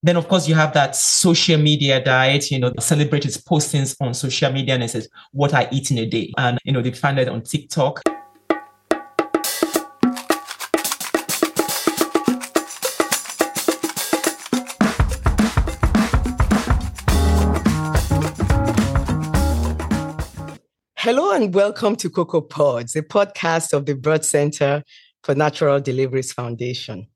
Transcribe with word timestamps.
Then, 0.00 0.16
of 0.16 0.28
course, 0.28 0.46
you 0.46 0.54
have 0.54 0.74
that 0.74 0.94
social 0.94 1.58
media 1.58 2.00
diet, 2.00 2.52
you 2.52 2.60
know, 2.60 2.72
celebrities 2.78 3.36
postings 3.36 3.96
on 4.00 4.14
social 4.14 4.52
media 4.52 4.74
and 4.74 4.84
it 4.84 4.90
says, 4.90 5.08
what 5.32 5.52
I 5.52 5.66
eat 5.72 5.90
in 5.90 5.98
a 5.98 6.06
day. 6.06 6.32
And, 6.38 6.56
you 6.62 6.70
know, 6.70 6.80
they 6.80 6.92
find 6.92 7.18
it 7.18 7.28
on 7.28 7.42
TikTok. 7.42 8.02
Hello 20.98 21.32
and 21.32 21.52
welcome 21.52 21.96
to 21.96 22.08
Cocoa 22.08 22.42
Pods, 22.42 22.94
a 22.94 23.02
podcast 23.02 23.72
of 23.72 23.86
the 23.86 23.96
Birth 23.96 24.24
Center 24.24 24.84
for 25.24 25.34
Natural 25.34 25.80
Deliveries 25.80 26.32
Foundation. 26.32 27.08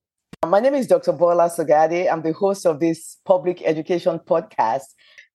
My 0.49 0.59
name 0.59 0.75
is 0.75 0.89
Dr. 0.89 1.13
Bola 1.13 1.49
Sagade. 1.49 2.11
I'm 2.13 2.21
the 2.21 2.33
host 2.33 2.67
of 2.67 2.81
this 2.81 3.19
public 3.25 3.63
education 3.63 4.19
podcast. 4.19 4.83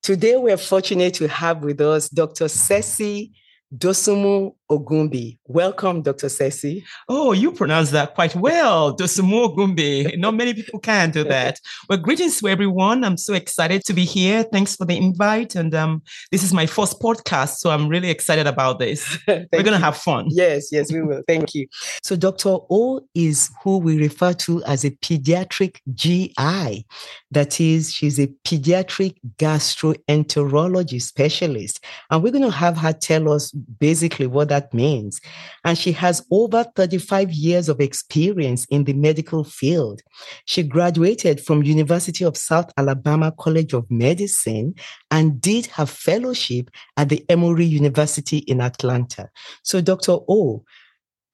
Today, 0.03 0.35
we're 0.35 0.57
fortunate 0.57 1.13
to 1.15 1.29
have 1.29 1.63
with 1.63 1.79
us 1.79 2.09
Dr. 2.09 2.45
Sesi 2.45 3.31
Dosunmu 3.73 4.53
Ogunbi. 4.69 5.37
Welcome, 5.45 6.01
Dr. 6.01 6.27
Sesi. 6.27 6.83
Oh, 7.07 7.31
you 7.31 7.51
pronounce 7.51 7.91
that 7.91 8.15
quite 8.15 8.35
well, 8.35 8.95
Dosunmu 8.95 9.55
Ogunbi. 9.55 10.17
Not 10.17 10.35
many 10.35 10.53
people 10.53 10.79
can 10.79 11.11
do 11.11 11.23
that. 11.23 11.59
Well, 11.87 11.97
greetings 11.97 12.39
to 12.39 12.47
everyone. 12.49 13.03
I'm 13.03 13.17
so 13.17 13.33
excited 13.33 13.83
to 13.85 13.93
be 13.93 14.03
here. 14.03 14.43
Thanks 14.43 14.75
for 14.75 14.85
the 14.85 14.97
invite. 14.97 15.55
And 15.55 15.73
um, 15.73 16.01
this 16.31 16.43
is 16.43 16.53
my 16.53 16.65
first 16.65 16.99
podcast, 16.99 17.57
so 17.57 17.69
I'm 17.69 17.87
really 17.87 18.09
excited 18.09 18.47
about 18.47 18.79
this. 18.79 19.17
We're 19.27 19.47
going 19.51 19.65
to 19.67 19.77
have 19.77 19.97
fun. 19.97 20.27
Yes, 20.29 20.69
yes, 20.71 20.91
we 20.91 21.01
will. 21.01 21.23
Thank 21.27 21.55
you. 21.55 21.67
So, 22.03 22.15
Dr. 22.15 22.57
O 22.69 23.01
is 23.15 23.49
who 23.63 23.77
we 23.77 23.97
refer 23.97 24.33
to 24.33 24.63
as 24.65 24.83
a 24.83 24.91
pediatric 24.91 25.77
GI. 25.93 26.85
That 27.31 27.61
is, 27.61 27.93
she's 27.93 28.19
a 28.19 28.27
pediatric 28.45 29.15
gastroenterology 29.37 31.01
specialist. 31.01 31.83
And 32.09 32.23
we're 32.23 32.31
going 32.31 32.43
to 32.43 32.51
have 32.51 32.77
her 32.77 32.93
tell 32.93 33.31
us 33.31 33.51
basically 33.51 34.27
what 34.27 34.49
that 34.49 34.56
means. 34.73 35.19
And 35.63 35.77
she 35.77 35.91
has 35.93 36.25
over 36.31 36.65
35 36.75 37.31
years 37.31 37.69
of 37.69 37.79
experience 37.79 38.65
in 38.65 38.83
the 38.83 38.93
medical 38.93 39.43
field. 39.43 40.01
She 40.45 40.63
graduated 40.63 41.41
from 41.41 41.63
University 41.63 42.23
of 42.23 42.37
South 42.37 42.71
Alabama 42.77 43.31
College 43.37 43.73
of 43.73 43.89
Medicine 43.89 44.75
and 45.11 45.41
did 45.41 45.67
her 45.67 45.85
fellowship 45.85 46.69
at 46.97 47.09
the 47.09 47.25
Emory 47.29 47.65
University 47.65 48.39
in 48.39 48.61
Atlanta. 48.61 49.29
So, 49.63 49.81
Dr. 49.81 50.17
O, 50.27 50.63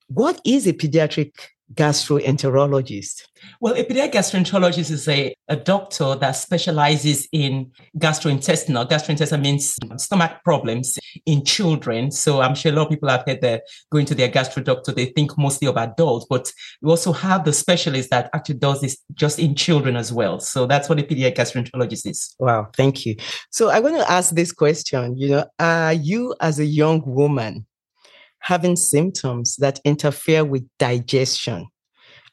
what 0.08 0.40
is 0.44 0.66
a 0.66 0.72
pediatric 0.72 1.32
gastroenterologist? 1.72 3.22
Well, 3.60 3.74
a 3.74 3.84
pediatric 3.84 4.12
gastroenterologist 4.12 4.90
is 4.90 5.08
a, 5.08 5.34
a 5.48 5.56
doctor 5.56 6.14
that 6.16 6.32
specializes 6.32 7.28
in 7.32 7.72
gastrointestinal. 7.98 8.88
Gastrointestinal 8.88 9.40
means 9.40 9.76
stomach 9.96 10.42
problems 10.44 10.98
in 11.26 11.44
children. 11.44 12.10
So 12.10 12.40
I'm 12.40 12.54
sure 12.54 12.72
a 12.72 12.74
lot 12.74 12.84
of 12.84 12.90
people 12.90 13.08
have 13.08 13.24
heard 13.26 13.40
that 13.42 13.64
going 13.90 14.06
to 14.06 14.14
their 14.14 14.28
gastro 14.28 14.62
doctor, 14.62 14.92
they 14.92 15.06
think 15.06 15.36
mostly 15.38 15.68
of 15.68 15.76
adults, 15.76 16.26
but 16.28 16.52
we 16.82 16.90
also 16.90 17.12
have 17.12 17.44
the 17.44 17.52
specialist 17.52 18.10
that 18.10 18.30
actually 18.34 18.56
does 18.56 18.80
this 18.80 18.98
just 19.14 19.38
in 19.38 19.54
children 19.54 19.96
as 19.96 20.12
well. 20.12 20.40
So 20.40 20.66
that's 20.66 20.88
what 20.88 20.98
a 20.98 21.02
pediatric 21.02 21.36
gastroenterologist 21.36 22.06
is. 22.06 22.34
Wow, 22.38 22.68
thank 22.76 23.06
you. 23.06 23.16
So 23.50 23.70
I'm 23.70 23.82
going 23.82 23.94
to 23.94 24.10
ask 24.10 24.34
this 24.34 24.52
question. 24.52 25.16
You 25.16 25.28
know, 25.28 25.46
are 25.58 25.92
you 25.92 26.34
as 26.40 26.58
a 26.58 26.64
young 26.64 27.02
woman 27.04 27.66
having 28.44 28.76
symptoms 28.76 29.56
that 29.56 29.80
interfere 29.84 30.44
with 30.44 30.68
digestion? 30.78 31.66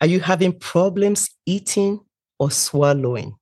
Are 0.01 0.07
you 0.07 0.19
having 0.19 0.51
problems 0.59 1.29
eating 1.45 2.01
or 2.37 2.51
swallowing? 2.51 3.35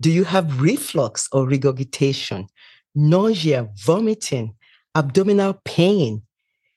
Do 0.00 0.10
you 0.10 0.24
have 0.24 0.60
reflux 0.60 1.28
or 1.30 1.46
regurgitation, 1.46 2.48
nausea, 2.92 3.68
vomiting, 3.84 4.54
abdominal 4.96 5.60
pain, 5.64 6.22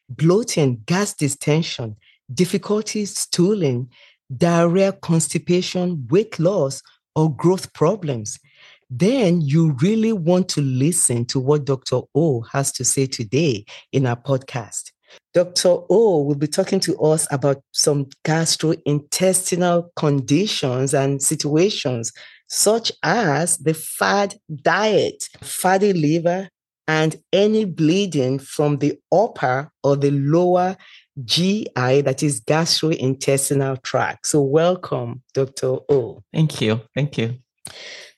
bloating, 0.10 0.84
gas 0.86 1.16
distension, 1.16 1.96
difficulties 2.32 3.18
stooling, 3.18 3.90
diarrhea, 4.38 4.92
constipation, 4.92 6.08
weight 6.12 6.38
loss, 6.38 6.84
or 7.16 7.36
growth 7.36 7.74
problems? 7.74 8.38
Then 8.92 9.42
you 9.42 9.72
really 9.82 10.14
want 10.14 10.50
to 10.50 10.62
listen 10.62 11.26
to 11.28 11.40
what 11.40 11.66
Dr. 11.66 12.02
O 12.14 12.42
has 12.52 12.72
to 12.74 12.86
say 12.86 13.08
today 13.08 13.66
in 13.92 14.06
our 14.06 14.18
podcast. 14.18 14.92
Dr. 15.34 15.78
O 15.90 16.24
will 16.24 16.36
be 16.36 16.48
talking 16.48 16.80
to 16.82 16.98
us 17.00 17.28
about 17.32 17.62
some 17.72 18.08
gastrointestinal 18.26 19.90
conditions 19.96 20.94
and 20.94 21.22
situations, 21.22 22.12
such 22.48 22.92
as 23.04 23.58
the 23.60 23.74
fad 23.74 24.36
diet, 24.62 25.24
fatty 25.42 25.94
liver, 25.94 26.50
and 26.88 27.16
any 27.32 27.64
bleeding 27.64 28.40
from 28.40 28.80
the 28.80 29.00
upper 29.12 29.72
or 29.84 29.96
the 29.96 30.12
lower 30.12 30.76
GI, 31.24 32.02
that 32.02 32.24
is 32.24 32.42
gastrointestinal 32.42 33.82
tract. 33.84 34.28
So, 34.28 34.42
welcome, 34.42 35.22
Dr. 35.34 35.78
O. 35.90 36.22
Thank 36.34 36.62
you. 36.62 36.82
Thank 36.96 37.18
you. 37.18 37.38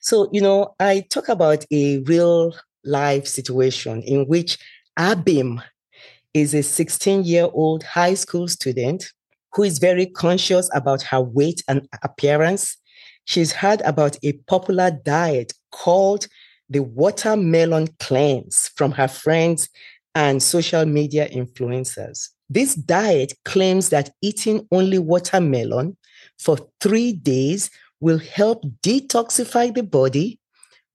So, 0.00 0.28
you 0.32 0.40
know, 0.40 0.74
I 0.80 1.04
talk 1.10 1.28
about 1.28 1.64
a 1.72 1.98
real 2.00 2.54
life 2.84 3.26
situation 3.26 4.02
in 4.02 4.26
which 4.26 4.58
Abim 4.98 5.62
is 6.34 6.52
a 6.52 6.62
16 6.62 7.24
year 7.24 7.48
old 7.52 7.84
high 7.84 8.14
school 8.14 8.48
student 8.48 9.12
who 9.54 9.62
is 9.62 9.78
very 9.78 10.06
conscious 10.06 10.68
about 10.74 11.02
her 11.02 11.20
weight 11.20 11.62
and 11.68 11.88
appearance. 12.02 12.76
She's 13.24 13.52
heard 13.52 13.80
about 13.82 14.16
a 14.22 14.32
popular 14.48 14.90
diet 14.90 15.52
called 15.70 16.26
the 16.68 16.80
watermelon 16.80 17.88
cleanse 18.00 18.70
from 18.76 18.92
her 18.92 19.08
friends 19.08 19.68
and 20.14 20.42
social 20.42 20.84
media 20.84 21.28
influencers. 21.28 22.30
This 22.50 22.74
diet 22.74 23.32
claims 23.44 23.88
that 23.90 24.10
eating 24.20 24.66
only 24.70 24.98
watermelon 24.98 25.96
for 26.38 26.58
three 26.80 27.12
days 27.12 27.70
will 28.00 28.18
help 28.18 28.64
detoxify 28.82 29.74
the 29.74 29.82
body, 29.82 30.38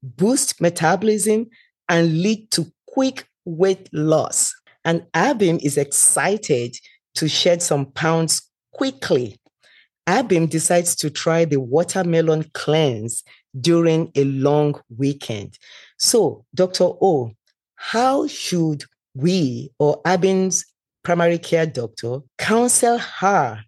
boost 0.03 0.61
metabolism, 0.61 1.47
and 1.87 2.21
lead 2.21 2.51
to 2.51 2.71
quick 2.87 3.27
weight 3.45 3.89
loss. 3.91 4.53
And 4.85 5.05
Abim 5.13 5.59
is 5.63 5.77
excited 5.77 6.75
to 7.15 7.27
shed 7.27 7.61
some 7.61 7.87
pounds 7.87 8.41
quickly. 8.71 9.39
Abim 10.07 10.49
decides 10.49 10.95
to 10.97 11.09
try 11.09 11.45
the 11.45 11.59
watermelon 11.59 12.49
cleanse 12.53 13.23
during 13.59 14.11
a 14.15 14.23
long 14.23 14.79
weekend. 14.97 15.57
So, 15.97 16.45
Dr. 16.55 16.85
O, 16.85 17.31
how 17.75 18.27
should 18.27 18.83
we 19.13 19.71
or 19.79 20.01
Abim's 20.03 20.65
primary 21.03 21.37
care 21.37 21.65
doctor 21.65 22.19
counsel 22.37 22.97
her? 22.97 23.63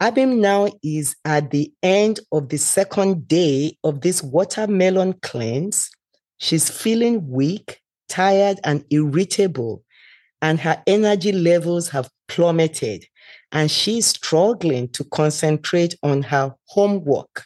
Abim 0.00 0.38
now 0.38 0.68
is 0.82 1.14
at 1.26 1.50
the 1.50 1.72
end 1.82 2.20
of 2.32 2.48
the 2.48 2.56
second 2.56 3.28
day 3.28 3.76
of 3.84 4.00
this 4.00 4.22
watermelon 4.22 5.12
cleanse. 5.20 5.90
She's 6.38 6.70
feeling 6.70 7.28
weak, 7.28 7.80
tired, 8.08 8.60
and 8.64 8.82
irritable 8.88 9.84
and 10.42 10.60
her 10.60 10.82
energy 10.86 11.32
levels 11.32 11.88
have 11.90 12.10
plummeted 12.28 13.04
and 13.52 13.70
she's 13.70 14.06
struggling 14.06 14.88
to 14.90 15.04
concentrate 15.04 15.94
on 16.02 16.22
her 16.22 16.54
homework. 16.66 17.44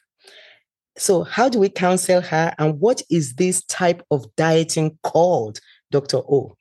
So, 0.96 1.24
how 1.24 1.48
do 1.48 1.58
we 1.58 1.68
counsel 1.68 2.20
her 2.20 2.54
and 2.58 2.78
what 2.78 3.02
is 3.10 3.34
this 3.34 3.64
type 3.64 4.02
of 4.10 4.26
dieting 4.36 4.98
called, 5.02 5.58
Dr. 5.90 6.18
O? 6.18 6.56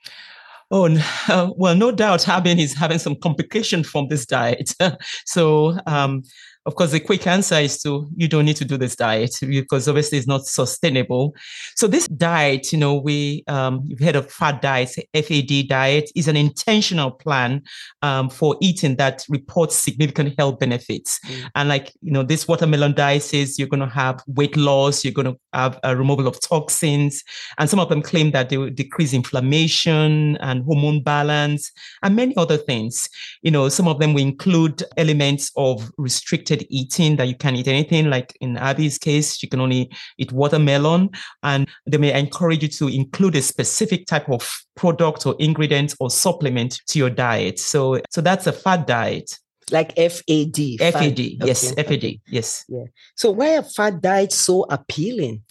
Oh, 0.71 0.89
uh, 1.29 1.51
well, 1.55 1.75
no 1.75 1.91
doubt 1.91 2.21
Abim 2.21 2.57
is 2.57 2.73
having 2.73 2.97
some 2.97 3.15
complication 3.15 3.83
from 3.83 4.07
this 4.07 4.25
diet. 4.25 4.73
so, 5.25 5.77
um, 5.85 6.23
of 6.65 6.75
course, 6.75 6.91
the 6.91 6.99
quick 6.99 7.27
answer 7.27 7.55
is 7.55 7.81
to 7.81 8.07
you 8.15 8.27
don't 8.27 8.45
need 8.45 8.55
to 8.55 8.65
do 8.65 8.77
this 8.77 8.95
diet 8.95 9.35
because 9.41 9.87
obviously 9.87 10.17
it's 10.17 10.27
not 10.27 10.45
sustainable. 10.45 11.35
So 11.75 11.87
this 11.87 12.07
diet, 12.07 12.71
you 12.71 12.79
know, 12.79 12.95
we 12.95 13.43
um, 13.47 13.81
you've 13.85 13.99
heard 13.99 14.15
of 14.15 14.31
fad 14.31 14.61
diet, 14.61 14.95
FAD 15.13 15.67
diet, 15.67 16.09
is 16.15 16.27
an 16.29 16.37
intentional 16.37 17.11
plan 17.11 17.63
um, 18.01 18.29
for 18.29 18.55
eating 18.61 18.95
that 18.95 19.25
reports 19.27 19.75
significant 19.75 20.35
health 20.37 20.59
benefits. 20.59 21.19
Mm. 21.25 21.49
And 21.55 21.69
like 21.69 21.91
you 22.01 22.11
know, 22.11 22.23
this 22.23 22.47
watermelon 22.47 22.93
diet 22.93 23.23
says 23.23 23.59
you're 23.59 23.67
going 23.67 23.81
to 23.81 23.93
have 23.93 24.23
weight 24.27 24.55
loss, 24.55 25.03
you're 25.03 25.13
going 25.13 25.33
to 25.33 25.37
have 25.53 25.79
a 25.83 25.97
removal 25.97 26.27
of 26.27 26.39
toxins, 26.39 27.23
and 27.57 27.69
some 27.69 27.79
of 27.79 27.89
them 27.89 28.01
claim 28.01 28.31
that 28.31 28.49
they 28.49 28.57
will 28.57 28.69
decrease 28.69 29.13
inflammation 29.13 30.37
and 30.37 30.63
hormone 30.63 31.03
balance 31.03 31.71
and 32.03 32.15
many 32.15 32.35
other 32.37 32.57
things. 32.57 33.09
You 33.41 33.51
know, 33.51 33.67
some 33.67 33.89
of 33.89 33.99
them 33.99 34.13
will 34.13 34.21
include 34.21 34.81
elements 34.95 35.51
of 35.57 35.91
restricted 35.97 36.52
restricted 36.53 36.67
eating 36.69 37.15
that 37.17 37.27
you 37.27 37.35
can 37.35 37.55
eat 37.55 37.67
anything. 37.67 38.09
Like 38.09 38.35
in 38.41 38.57
Abby's 38.57 38.97
case, 38.97 39.37
she 39.37 39.47
can 39.47 39.59
only 39.59 39.91
eat 40.17 40.31
watermelon, 40.31 41.09
and 41.43 41.67
they 41.85 41.97
may 41.97 42.17
encourage 42.17 42.63
you 42.63 42.69
to 42.69 42.87
include 42.87 43.35
a 43.35 43.41
specific 43.41 44.05
type 44.07 44.29
of 44.29 44.49
product 44.75 45.25
or 45.25 45.35
ingredient 45.39 45.95
or 45.99 46.09
supplement 46.09 46.81
to 46.87 46.99
your 46.99 47.09
diet. 47.09 47.59
So, 47.59 48.01
so 48.09 48.21
that's 48.21 48.47
a 48.47 48.53
fad 48.53 48.85
diet. 48.85 49.39
Like 49.71 49.95
FAD. 49.95 50.77
FAD, 50.79 51.19
yes, 51.19 51.71
okay. 51.71 51.83
FAD, 51.83 52.19
yes. 52.27 52.65
Yeah. 52.67 52.85
So 53.15 53.31
why 53.31 53.57
are 53.57 53.63
fad 53.63 54.01
diets 54.01 54.35
so 54.35 54.65
appealing? 54.69 55.43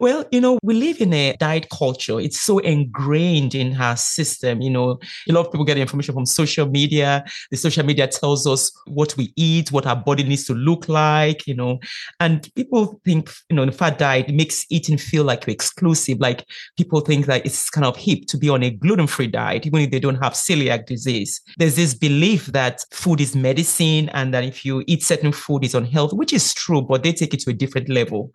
Well, 0.00 0.24
you 0.30 0.40
know, 0.40 0.58
we 0.62 0.74
live 0.74 1.00
in 1.00 1.12
a 1.12 1.34
diet 1.38 1.68
culture. 1.70 2.20
It's 2.20 2.40
so 2.40 2.58
ingrained 2.58 3.54
in 3.54 3.76
our 3.80 3.96
system. 3.96 4.60
You 4.60 4.70
know, 4.70 4.98
a 5.28 5.32
lot 5.32 5.46
of 5.46 5.52
people 5.52 5.64
get 5.64 5.78
information 5.78 6.14
from 6.14 6.26
social 6.26 6.68
media. 6.68 7.24
The 7.50 7.56
social 7.56 7.84
media 7.84 8.06
tells 8.06 8.46
us 8.46 8.70
what 8.86 9.16
we 9.16 9.32
eat, 9.36 9.72
what 9.72 9.86
our 9.86 9.96
body 9.96 10.24
needs 10.24 10.44
to 10.46 10.54
look 10.54 10.88
like, 10.88 11.46
you 11.46 11.54
know, 11.54 11.78
and 12.20 12.48
people 12.54 13.00
think, 13.04 13.30
you 13.50 13.56
know, 13.56 13.66
the 13.66 13.72
fad 13.72 13.98
diet 13.98 14.32
makes 14.32 14.66
eating 14.70 14.98
feel 14.98 15.24
like 15.24 15.48
exclusive. 15.48 16.18
Like 16.20 16.44
people 16.76 17.00
think 17.00 17.26
that 17.26 17.44
it's 17.44 17.70
kind 17.70 17.84
of 17.84 17.96
hip 17.96 18.26
to 18.28 18.38
be 18.38 18.48
on 18.48 18.62
a 18.62 18.70
gluten 18.70 19.06
free 19.06 19.26
diet, 19.26 19.66
even 19.66 19.80
if 19.80 19.90
they 19.90 20.00
don't 20.00 20.22
have 20.22 20.34
celiac 20.34 20.86
disease. 20.86 21.40
There's 21.58 21.76
this 21.76 21.94
belief 21.94 22.46
that 22.46 22.84
food 22.90 23.20
is 23.20 23.34
medicine 23.34 24.08
and 24.10 24.32
that 24.34 24.44
if 24.44 24.64
you 24.64 24.84
eat 24.86 25.02
certain 25.02 25.32
food 25.32 25.64
it's 25.64 25.74
unhealthy, 25.74 26.16
which 26.16 26.32
is 26.32 26.54
true, 26.54 26.82
but 26.82 27.02
they 27.02 27.12
take 27.12 27.34
it 27.34 27.40
to 27.40 27.50
a 27.50 27.54
different 27.54 27.88
level. 27.88 28.32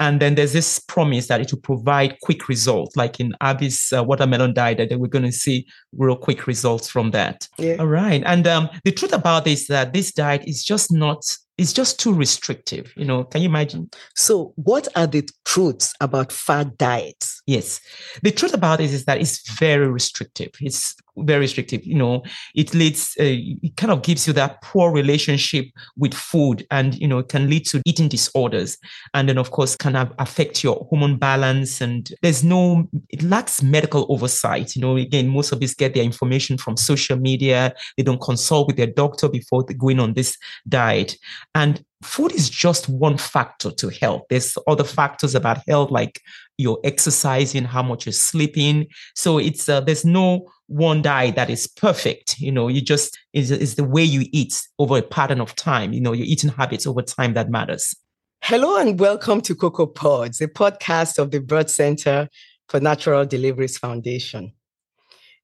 And 0.00 0.20
then 0.20 0.34
there's 0.34 0.52
this 0.52 0.78
promise 0.92 1.26
that 1.28 1.40
it 1.40 1.50
will 1.50 1.60
provide 1.60 2.20
quick 2.20 2.48
results, 2.48 2.96
like 2.96 3.18
in 3.18 3.34
Abby's 3.40 3.94
uh, 3.94 4.04
watermelon 4.04 4.52
diet, 4.52 4.76
that 4.76 5.00
we're 5.00 5.06
going 5.06 5.24
to 5.24 5.32
see 5.32 5.66
real 5.96 6.16
quick 6.16 6.46
results 6.46 6.86
from 6.86 7.12
that. 7.12 7.48
Yeah. 7.56 7.76
All 7.78 7.86
right. 7.86 8.22
And 8.26 8.46
um, 8.46 8.68
the 8.84 8.92
truth 8.92 9.14
about 9.14 9.46
this 9.46 9.62
is 9.62 9.66
that 9.68 9.94
this 9.94 10.12
diet 10.12 10.44
is 10.46 10.62
just 10.62 10.92
not 10.92 11.24
it's 11.58 11.72
just 11.72 12.00
too 12.00 12.12
restrictive. 12.12 12.92
You 12.96 13.04
know, 13.04 13.24
can 13.24 13.40
you 13.42 13.48
imagine? 13.48 13.90
So, 14.16 14.52
what 14.56 14.88
are 14.96 15.06
the 15.06 15.28
truths 15.44 15.94
about 16.00 16.32
fad 16.32 16.76
diets? 16.76 17.31
Yes, 17.46 17.80
the 18.22 18.30
truth 18.30 18.54
about 18.54 18.80
it 18.80 18.92
is 18.92 19.04
that 19.06 19.20
it's 19.20 19.50
very 19.58 19.88
restrictive. 19.88 20.52
It's 20.60 20.94
very 21.18 21.40
restrictive. 21.40 21.84
You 21.84 21.96
know, 21.96 22.22
it 22.54 22.72
leads, 22.72 23.16
uh, 23.18 23.24
it 23.24 23.76
kind 23.76 23.90
of 23.92 24.02
gives 24.02 24.28
you 24.28 24.32
that 24.34 24.62
poor 24.62 24.92
relationship 24.92 25.66
with 25.96 26.14
food, 26.14 26.64
and 26.70 26.94
you 26.94 27.08
know, 27.08 27.20
can 27.24 27.50
lead 27.50 27.66
to 27.66 27.82
eating 27.84 28.06
disorders, 28.06 28.78
and 29.12 29.28
then 29.28 29.38
of 29.38 29.50
course 29.50 29.74
can 29.74 29.94
have, 29.94 30.12
affect 30.20 30.62
your 30.62 30.86
hormone 30.88 31.18
balance. 31.18 31.80
And 31.80 32.08
there's 32.22 32.44
no, 32.44 32.88
it 33.08 33.24
lacks 33.24 33.60
medical 33.60 34.06
oversight. 34.08 34.76
You 34.76 34.82
know, 34.82 34.96
again, 34.96 35.28
most 35.28 35.50
of 35.50 35.60
us 35.64 35.74
get 35.74 35.94
their 35.94 36.04
information 36.04 36.58
from 36.58 36.76
social 36.76 37.18
media. 37.18 37.74
They 37.96 38.04
don't 38.04 38.20
consult 38.20 38.68
with 38.68 38.76
their 38.76 38.86
doctor 38.86 39.28
before 39.28 39.64
going 39.64 39.98
on 39.98 40.14
this 40.14 40.38
diet, 40.68 41.16
and 41.56 41.84
food 42.02 42.32
is 42.32 42.50
just 42.50 42.88
one 42.88 43.16
factor 43.16 43.70
to 43.70 43.88
health. 43.88 44.22
There's 44.28 44.56
other 44.66 44.84
factors 44.84 45.34
about 45.34 45.62
health, 45.66 45.90
like 45.90 46.20
you're 46.58 46.80
exercising, 46.84 47.64
how 47.64 47.82
much 47.82 48.06
you're 48.06 48.12
sleeping. 48.12 48.86
So 49.14 49.38
it's 49.38 49.68
uh, 49.68 49.80
there's 49.80 50.04
no 50.04 50.50
one 50.66 51.02
diet 51.02 51.36
that 51.36 51.50
is 51.50 51.66
perfect. 51.66 52.38
You 52.38 52.52
know, 52.52 52.68
you 52.68 52.80
just 52.80 53.18
is 53.32 53.50
is 53.50 53.76
the 53.76 53.84
way 53.84 54.02
you 54.02 54.26
eat 54.32 54.62
over 54.78 54.98
a 54.98 55.02
pattern 55.02 55.40
of 55.40 55.54
time. 55.54 55.92
You 55.92 56.00
know, 56.00 56.12
your 56.12 56.26
eating 56.26 56.50
habits 56.50 56.86
over 56.86 57.02
time 57.02 57.34
that 57.34 57.50
matters. 57.50 57.94
Hello 58.42 58.76
and 58.76 58.98
welcome 58.98 59.40
to 59.42 59.54
Cocoa 59.54 59.86
Pods, 59.86 60.40
a 60.40 60.48
podcast 60.48 61.18
of 61.18 61.30
the 61.30 61.40
Birth 61.40 61.70
Center 61.70 62.28
for 62.68 62.80
Natural 62.80 63.24
Deliveries 63.24 63.78
Foundation. 63.78 64.52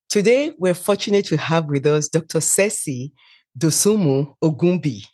Today, 0.08 0.52
we're 0.58 0.74
fortunate 0.74 1.26
to 1.26 1.36
have 1.36 1.66
with 1.66 1.86
us 1.86 2.08
Dr. 2.08 2.38
Sesi 2.38 3.12
Dosunmu 3.56 4.34
Ogunbi. 4.42 5.04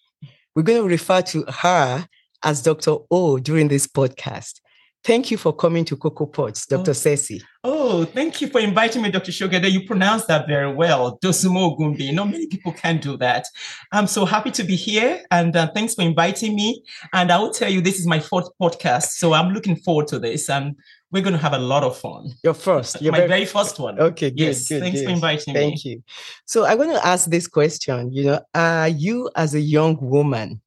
We're 0.54 0.62
going 0.62 0.82
to 0.82 0.88
refer 0.88 1.20
to 1.22 1.44
her 1.48 2.06
as 2.42 2.62
Dr. 2.62 2.96
O 3.10 3.38
during 3.38 3.68
this 3.68 3.86
podcast. 3.86 4.60
Thank 5.02 5.30
you 5.30 5.36
for 5.36 5.52
coming 5.52 5.84
to 5.86 5.96
Cocoa 5.96 6.24
Pods, 6.24 6.64
Dr. 6.64 6.92
Oh. 6.92 6.94
Sesi. 6.94 7.42
Oh, 7.62 8.04
thank 8.06 8.40
you 8.40 8.48
for 8.48 8.60
inviting 8.60 9.02
me, 9.02 9.10
Dr. 9.10 9.32
Shogede. 9.32 9.70
You 9.70 9.86
pronounced 9.86 10.28
that 10.28 10.46
very 10.46 10.72
well. 10.72 11.18
Dosunmu 11.18 11.76
Ogunbi. 11.76 12.12
Not 12.14 12.30
many 12.30 12.46
people 12.46 12.72
can 12.72 12.98
do 12.98 13.16
that. 13.18 13.46
I'm 13.92 14.06
so 14.06 14.24
happy 14.24 14.50
to 14.52 14.64
be 14.64 14.76
here 14.76 15.22
and 15.30 15.54
uh, 15.54 15.70
thanks 15.74 15.94
for 15.94 16.02
inviting 16.02 16.54
me. 16.54 16.82
And 17.12 17.30
I 17.30 17.38
will 17.38 17.52
tell 17.52 17.70
you, 17.70 17.82
this 17.82 17.98
is 17.98 18.06
my 18.06 18.18
fourth 18.18 18.48
podcast. 18.60 19.08
So 19.18 19.34
I'm 19.34 19.52
looking 19.52 19.76
forward 19.76 20.06
to 20.08 20.18
this. 20.18 20.48
And 20.48 20.74
we're 21.14 21.22
going 21.22 21.32
to 21.32 21.38
have 21.38 21.52
a 21.52 21.58
lot 21.58 21.84
of 21.84 21.96
fun. 21.96 22.32
Your 22.42 22.54
first, 22.54 23.00
your 23.00 23.12
my 23.12 23.18
very, 23.18 23.28
very 23.28 23.44
first 23.46 23.78
one. 23.78 24.00
Okay, 24.00 24.30
good. 24.30 24.40
Yes, 24.40 24.66
good, 24.66 24.80
thanks 24.80 24.98
good. 24.98 25.06
for 25.06 25.12
inviting 25.12 25.54
Thank 25.54 25.56
me. 25.56 25.70
Thank 25.70 25.84
you. 25.84 26.02
So 26.44 26.64
I 26.64 26.74
want 26.74 26.90
to 26.90 27.06
ask 27.06 27.30
this 27.30 27.46
question. 27.46 28.12
You 28.12 28.24
know, 28.24 28.40
are 28.52 28.88
you 28.88 29.30
as 29.36 29.54
a 29.54 29.60
young 29.60 29.96
woman 30.00 30.60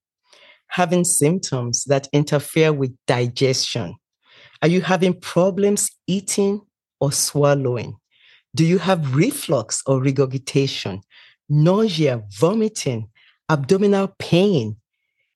having 0.68 1.04
symptoms 1.04 1.84
that 1.84 2.08
interfere 2.14 2.72
with 2.72 2.96
digestion? 3.08 3.98
Are 4.62 4.70
you 4.70 4.80
having 4.80 5.20
problems 5.20 5.92
eating 6.08 6.62
or 7.02 7.12
swallowing? 7.12 7.98
Do 8.56 8.64
you 8.66 8.78
have 8.78 9.16
reflux 9.16 9.84
or 9.86 10.00
regurgitation, 10.02 11.02
nausea, 11.50 12.24
vomiting, 12.40 13.10
abdominal 13.50 14.16
pain, 14.18 14.78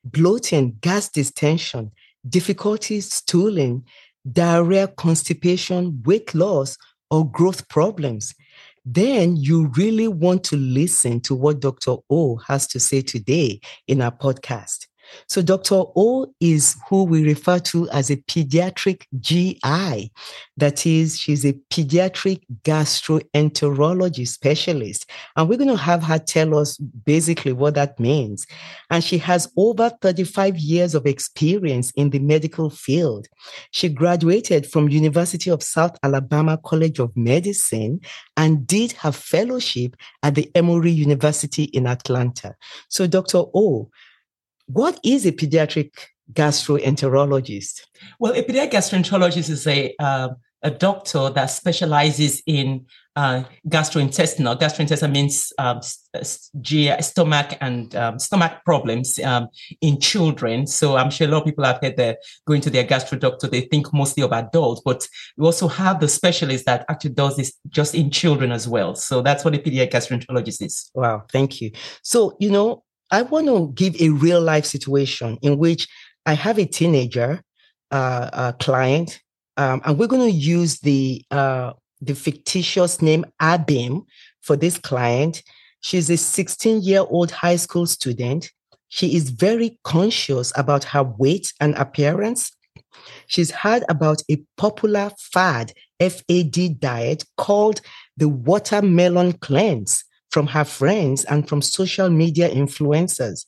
bloating, 0.05 0.77
gas 0.79 1.09
distension, 1.09 1.91
difficulties 2.29 3.13
stooling, 3.13 3.83
diarrhea, 4.29 4.87
constipation, 4.87 6.01
weight 6.03 6.33
loss, 6.33 6.77
or 7.09 7.29
growth 7.29 7.67
problems? 7.69 8.33
Then 8.83 9.35
you 9.35 9.67
really 9.77 10.07
want 10.07 10.43
to 10.45 10.55
listen 10.55 11.21
to 11.21 11.35
what 11.35 11.59
Dr. 11.59 11.97
O 12.09 12.37
has 12.47 12.67
to 12.67 12.79
say 12.79 13.01
today 13.01 13.61
in 13.87 14.01
our 14.01 14.11
podcast. 14.11 14.87
So 15.27 15.41
Dr. 15.41 15.83
O 15.95 16.33
is 16.39 16.75
who 16.89 17.03
we 17.03 17.23
refer 17.23 17.59
to 17.59 17.89
as 17.89 18.09
a 18.09 18.17
pediatric 18.17 19.05
GI. 19.19 20.11
That 20.57 20.85
is, 20.85 21.19
she's 21.19 21.45
a 21.45 21.53
pediatric 21.69 22.41
gastroenterology 22.63 24.27
specialist. 24.27 25.09
And 25.35 25.49
we're 25.49 25.57
going 25.57 25.69
to 25.69 25.77
have 25.77 26.03
her 26.03 26.19
tell 26.19 26.57
us 26.57 26.77
basically 26.77 27.53
what 27.53 27.75
that 27.75 27.99
means. 27.99 28.45
And 28.89 29.03
she 29.03 29.17
has 29.19 29.51
over 29.57 29.89
35 30.01 30.57
years 30.57 30.95
of 30.95 31.05
experience 31.05 31.91
in 31.91 32.09
the 32.09 32.19
medical 32.19 32.69
field. 32.69 33.27
She 33.71 33.89
graduated 33.89 34.65
from 34.67 34.89
University 34.89 35.49
of 35.49 35.63
South 35.63 35.97
Alabama 36.03 36.57
College 36.63 36.99
of 36.99 37.15
Medicine 37.15 38.01
and 38.37 38.65
did 38.67 38.91
her 38.93 39.11
fellowship 39.11 39.95
at 40.23 40.35
the 40.35 40.49
Emory 40.55 40.91
University 40.91 41.63
in 41.65 41.87
Atlanta. 41.87 42.55
So 42.89 43.07
Dr. 43.07 43.43
O, 43.53 43.89
what 44.73 44.99
is 45.03 45.25
a 45.25 45.31
pediatric 45.31 45.91
gastroenterologist? 46.33 47.81
Well, 48.19 48.33
a 48.33 48.43
pediatric 48.43 48.71
gastroenterologist 48.71 49.49
is 49.49 49.67
a 49.67 49.93
uh, 49.99 50.29
a 50.63 50.71
doctor 50.71 51.29
that 51.29 51.47
specializes 51.47 52.41
in 52.45 52.85
uh, 53.15 53.43
gastrointestinal. 53.67 54.59
Gastrointestinal 54.59 55.11
means 55.11 55.51
um, 55.57 55.81
GI, 56.61 57.01
stomach 57.01 57.57
and 57.59 57.95
um, 57.95 58.19
stomach 58.19 58.63
problems 58.63 59.19
um, 59.19 59.47
in 59.81 59.99
children. 59.99 60.67
So 60.67 60.97
I'm 60.97 61.09
sure 61.09 61.27
a 61.27 61.31
lot 61.31 61.39
of 61.39 61.45
people 61.45 61.65
have 61.65 61.79
heard 61.81 61.97
that 61.97 62.19
going 62.45 62.61
to 62.61 62.69
their 62.69 62.83
gastro 62.83 63.17
doctor, 63.17 63.47
they 63.47 63.61
think 63.61 63.91
mostly 63.91 64.23
of 64.23 64.31
adults, 64.31 64.81
but 64.85 65.07
we 65.35 65.45
also 65.45 65.67
have 65.67 65.99
the 65.99 66.07
specialist 66.07 66.65
that 66.65 66.85
actually 66.89 67.11
does 67.11 67.37
this 67.37 67.53
just 67.69 67.95
in 67.95 68.11
children 68.11 68.51
as 68.51 68.67
well. 68.67 68.95
So 68.95 69.21
that's 69.21 69.43
what 69.43 69.55
a 69.55 69.57
pediatric 69.57 69.91
gastroenterologist 69.91 70.63
is. 70.63 70.91
Wow, 70.93 71.23
thank 71.31 71.59
you. 71.59 71.71
So, 72.03 72.37
you 72.39 72.51
know, 72.51 72.83
I 73.11 73.23
want 73.23 73.47
to 73.47 73.71
give 73.75 74.01
a 74.01 74.09
real 74.09 74.41
life 74.41 74.65
situation 74.65 75.37
in 75.41 75.57
which 75.57 75.87
I 76.25 76.33
have 76.33 76.57
a 76.57 76.65
teenager 76.65 77.43
uh, 77.91 78.29
a 78.31 78.53
client, 78.53 79.19
um, 79.57 79.81
and 79.83 79.99
we're 79.99 80.07
going 80.07 80.31
to 80.31 80.37
use 80.37 80.79
the 80.79 81.25
uh, 81.29 81.73
the 81.99 82.15
fictitious 82.15 83.01
name 83.01 83.25
Abim 83.41 84.05
for 84.41 84.55
this 84.55 84.77
client. 84.77 85.43
She's 85.81 86.09
a 86.09 86.17
16 86.17 86.81
year 86.81 87.01
old 87.01 87.31
high 87.31 87.57
school 87.57 87.85
student. 87.85 88.49
She 88.87 89.15
is 89.15 89.29
very 89.29 89.77
conscious 89.83 90.53
about 90.55 90.83
her 90.85 91.03
weight 91.03 91.53
and 91.59 91.75
appearance. 91.75 92.51
She's 93.27 93.51
heard 93.51 93.83
about 93.89 94.21
a 94.29 94.41
popular 94.57 95.11
fad 95.17 95.73
FAD 95.99 96.79
diet 96.79 97.25
called 97.37 97.81
the 98.17 98.29
watermelon 98.29 99.33
cleanse 99.33 100.03
from 100.31 100.47
her 100.47 100.63
friends 100.63 101.23
and 101.25 101.47
from 101.47 101.61
social 101.61 102.09
media 102.09 102.49
influencers. 102.49 103.45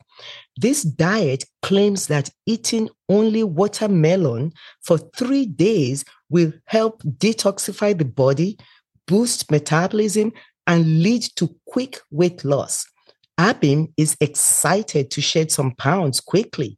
This 0.57 0.83
diet 0.83 1.45
claims 1.61 2.07
that 2.07 2.29
eating 2.45 2.89
only 3.09 3.43
watermelon 3.43 4.51
for 4.81 4.97
three 4.97 5.45
days 5.45 6.05
will 6.29 6.53
help 6.65 7.01
detoxify 7.03 7.97
the 7.97 8.05
body, 8.05 8.57
boost 9.07 9.49
metabolism, 9.49 10.31
and 10.67 11.01
lead 11.01 11.23
to 11.35 11.55
quick 11.67 11.99
weight 12.11 12.43
loss. 12.43 12.85
Abim 13.39 13.91
is 13.97 14.15
excited 14.19 15.09
to 15.11 15.21
shed 15.21 15.51
some 15.51 15.71
pounds 15.75 16.19
quickly. 16.19 16.77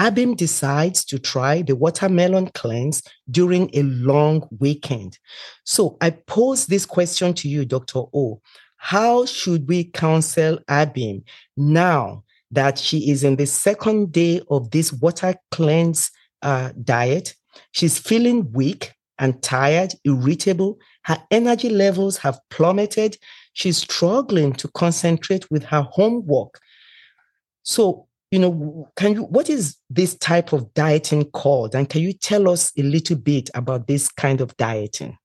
Abim 0.00 0.36
decides 0.36 1.04
to 1.04 1.18
try 1.18 1.62
the 1.62 1.76
watermelon 1.76 2.48
cleanse 2.54 3.02
during 3.30 3.70
a 3.72 3.82
long 3.82 4.48
weekend. 4.58 5.16
So 5.64 5.96
I 6.00 6.10
pose 6.10 6.66
this 6.66 6.84
question 6.86 7.34
to 7.34 7.48
you, 7.48 7.64
Dr. 7.64 8.00
O. 8.12 8.40
How 8.84 9.26
should 9.26 9.68
we 9.68 9.84
counsel 9.84 10.58
Abim 10.68 11.22
now 11.56 12.24
that 12.50 12.80
she 12.80 13.12
is 13.12 13.22
in 13.22 13.36
the 13.36 13.46
second 13.46 14.10
day 14.10 14.40
of 14.50 14.72
this 14.72 14.92
water 14.92 15.36
cleanse 15.52 16.10
uh, 16.42 16.72
diet? 16.82 17.36
She's 17.70 18.00
feeling 18.00 18.50
weak 18.50 18.92
and 19.20 19.40
tired, 19.40 19.94
irritable. 20.04 20.80
Her 21.04 21.16
energy 21.30 21.68
levels 21.68 22.16
have 22.18 22.40
plummeted. 22.50 23.18
She's 23.52 23.76
struggling 23.76 24.52
to 24.54 24.66
concentrate 24.66 25.48
with 25.48 25.62
her 25.66 25.82
homework. 25.82 26.58
So, 27.62 28.08
you 28.32 28.40
know, 28.40 28.90
can 28.96 29.14
you, 29.14 29.22
what 29.22 29.48
is 29.48 29.76
this 29.90 30.16
type 30.16 30.52
of 30.52 30.74
dieting 30.74 31.30
called? 31.30 31.76
And 31.76 31.88
can 31.88 32.00
you 32.00 32.12
tell 32.12 32.48
us 32.48 32.72
a 32.76 32.82
little 32.82 33.16
bit 33.16 33.48
about 33.54 33.86
this 33.86 34.08
kind 34.08 34.40
of 34.40 34.56
dieting? 34.56 35.18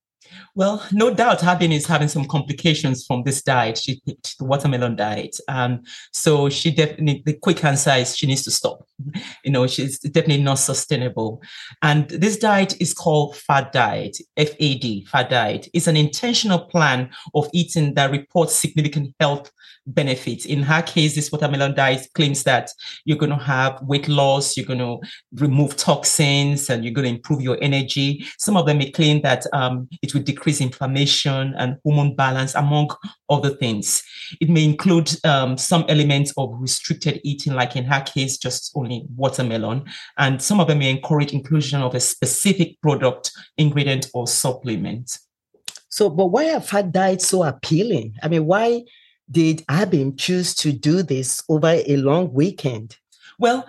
Well, 0.54 0.84
no 0.92 1.12
doubt 1.12 1.40
Abin 1.40 1.72
is 1.72 1.86
having 1.86 2.08
some 2.08 2.24
complications 2.26 3.04
from 3.06 3.22
this 3.22 3.42
diet. 3.42 3.78
She 3.78 4.00
picked 4.06 4.38
the 4.38 4.44
watermelon 4.44 4.96
diet. 4.96 5.38
Um, 5.48 5.82
so 6.12 6.48
she 6.48 6.70
definitely, 6.70 7.22
the 7.24 7.34
quick 7.34 7.64
answer 7.64 7.92
is 7.92 8.16
she 8.16 8.26
needs 8.26 8.44
to 8.44 8.50
stop. 8.50 8.87
You 9.44 9.52
know, 9.52 9.66
she's 9.66 9.98
definitely 9.98 10.42
not 10.42 10.56
sustainable. 10.56 11.40
And 11.82 12.08
this 12.10 12.36
diet 12.36 12.78
is 12.80 12.92
called 12.92 13.36
FAD 13.36 13.70
diet, 13.70 14.18
F-A-D, 14.36 15.06
FAD 15.06 15.28
diet. 15.28 15.68
It's 15.72 15.86
an 15.86 15.96
intentional 15.96 16.58
plan 16.58 17.10
of 17.34 17.48
eating 17.54 17.94
that 17.94 18.10
reports 18.10 18.54
significant 18.54 19.14
health 19.20 19.50
benefits. 19.88 20.44
In 20.44 20.62
her 20.62 20.82
case, 20.82 21.14
this 21.14 21.32
watermelon 21.32 21.74
diet 21.74 22.06
claims 22.14 22.44
that 22.44 22.70
you're 23.04 23.18
going 23.18 23.30
to 23.30 23.36
have 23.36 23.80
weight 23.82 24.08
loss, 24.08 24.56
you're 24.56 24.66
going 24.66 24.78
to 24.78 24.98
remove 25.34 25.76
toxins, 25.76 26.68
and 26.68 26.84
you're 26.84 26.92
going 26.92 27.08
to 27.08 27.14
improve 27.14 27.40
your 27.40 27.58
energy. 27.62 28.24
Some 28.38 28.56
of 28.56 28.66
them 28.66 28.78
may 28.78 28.90
claim 28.90 29.22
that 29.22 29.46
um, 29.52 29.88
it 30.02 30.14
will 30.14 30.22
decrease 30.22 30.60
inflammation 30.60 31.54
and 31.56 31.78
hormone 31.84 32.14
balance, 32.16 32.54
among 32.54 32.90
other 33.30 33.50
things. 33.50 34.02
It 34.40 34.48
may 34.48 34.64
include 34.64 35.10
um, 35.24 35.56
some 35.56 35.84
elements 35.88 36.32
of 36.36 36.50
restricted 36.58 37.20
eating, 37.24 37.54
like 37.54 37.76
in 37.76 37.84
her 37.84 38.00
case, 38.00 38.36
just 38.38 38.72
only 38.74 38.87
watermelon. 39.16 39.84
And 40.16 40.40
some 40.40 40.60
of 40.60 40.68
them 40.68 40.80
may 40.80 40.90
encourage 40.90 41.32
inclusion 41.32 41.82
of 41.82 41.94
a 41.94 42.00
specific 42.00 42.80
product, 42.80 43.30
ingredient, 43.56 44.10
or 44.14 44.26
supplement. 44.26 45.18
So, 45.88 46.10
but 46.10 46.26
why 46.26 46.54
are 46.54 46.60
fad 46.60 46.92
diets 46.92 47.28
so 47.28 47.42
appealing? 47.42 48.14
I 48.22 48.28
mean, 48.28 48.46
why 48.46 48.84
did 49.30 49.66
Abim 49.66 50.18
choose 50.18 50.54
to 50.56 50.72
do 50.72 51.02
this 51.02 51.42
over 51.48 51.80
a 51.86 51.96
long 51.96 52.32
weekend? 52.32 52.96
Well, 53.38 53.66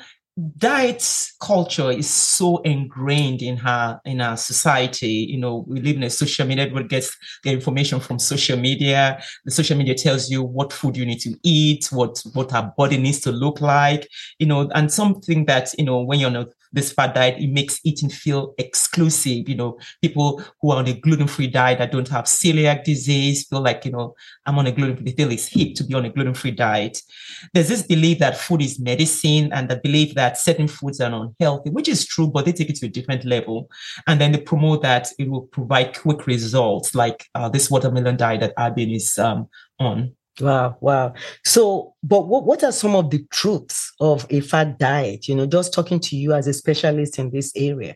diet 0.58 1.04
culture 1.42 1.92
is 1.92 2.10
so 2.10 2.58
ingrained 2.60 3.42
in 3.42 3.58
her 3.58 4.00
in 4.06 4.22
our 4.22 4.38
society. 4.38 5.08
You 5.30 5.38
know 5.38 5.66
we 5.68 5.82
live 5.82 5.98
in 5.98 6.04
a 6.04 6.10
social 6.10 6.46
media 6.46 6.66
everyone 6.66 6.88
gets 6.88 7.16
their 7.44 7.54
information 7.54 8.00
from 8.00 8.20
social 8.20 8.58
media. 8.58 9.22
The 9.46 9.52
social 9.52 9.78
media 9.78 9.96
tells 9.96 10.30
you 10.30 10.44
what 10.44 10.72
food 10.74 10.98
you 10.98 11.06
need 11.06 11.20
to 11.22 11.36
eat 11.44 11.88
what 11.92 12.22
what 12.34 12.54
our 12.54 12.74
body 12.78 12.98
needs 12.98 13.20
to 13.22 13.32
look 13.32 13.62
like 13.62 14.08
you 14.38 14.46
know 14.46 14.70
and 14.74 14.92
something 14.92 15.46
that 15.46 15.74
you 15.78 15.86
know 15.86 16.02
when 16.02 16.20
you're 16.20 16.30
on 16.30 16.36
a 16.36 16.48
this 16.72 16.92
fad 16.92 17.14
diet, 17.14 17.40
it 17.40 17.50
makes 17.50 17.80
eating 17.84 18.10
feel 18.10 18.54
exclusive. 18.58 19.50
You 19.50 19.56
know, 19.56 19.80
people 20.02 20.44
who 20.62 20.72
are 20.72 20.78
on 20.78 20.88
a 20.88 20.94
gluten-free 20.94 21.48
diet 21.48 21.80
that 21.80 21.92
don't 21.92 22.08
have 22.10 22.26
celiac 22.26 22.84
disease 22.84 23.48
feel 23.48 23.62
like, 23.62 23.86
you 23.86 23.92
know, 23.92 24.16
I'm 24.46 24.58
on 24.60 24.68
a 24.68 24.72
gluten-free, 24.72 25.06
they 25.06 25.12
feel 25.12 25.32
it's 25.32 25.48
hip 25.48 25.76
to 25.76 25.84
be 25.84 25.94
on 25.94 26.06
a 26.06 26.10
gluten-free 26.10 26.52
diet. 26.52 27.02
There's 27.54 27.70
this 27.70 27.84
belief 27.84 28.20
that 28.20 28.38
food 28.38 28.62
is 28.62 28.80
medicine 28.80 29.52
and 29.54 29.70
the 29.70 29.78
belief 29.78 30.16
that 30.16 30.38
certain 30.38 30.68
foods 30.68 31.02
are 31.02 31.12
unhealthy, 31.12 31.70
which 31.70 31.88
is 31.88 32.06
true, 32.06 32.28
but 32.28 32.46
they 32.46 32.52
take 32.52 32.70
it 32.70 32.76
to 32.78 32.86
a 32.86 32.90
different 32.90 33.26
level. 33.26 33.70
And 34.08 34.20
then 34.20 34.32
they 34.32 34.40
promote 34.40 34.82
that 34.84 35.10
it 35.18 35.30
will 35.30 35.44
provide 35.44 35.98
quick 35.98 36.28
results 36.28 36.94
like 36.96 37.28
uh, 37.36 37.50
this 37.50 37.70
watermelon 37.72 38.18
diet 38.18 38.42
that 38.42 38.56
Abin 38.56 38.96
is 38.96 39.18
um, 39.18 39.48
on. 39.80 40.16
Wow, 40.40 40.78
wow. 40.80 41.14
So, 41.44 41.96
but 42.04 42.28
what, 42.28 42.46
what 42.46 42.64
are 42.64 42.72
some 42.72 42.96
of 42.96 43.10
the 43.10 43.26
truths 43.32 43.94
of 44.00 44.26
a 44.30 44.42
fad 44.42 44.78
diet? 44.78 45.28
You 45.28 45.36
know, 45.36 45.46
just 45.46 45.74
talking 45.74 46.00
to 46.02 46.16
you 46.16 46.34
as 46.34 46.48
a 46.48 46.54
specialist 46.54 47.20
in 47.20 47.32
this 47.32 47.52
area. 47.56 47.96